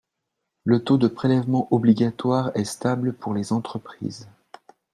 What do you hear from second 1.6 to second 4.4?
obligatoire est stable pour les entreprises.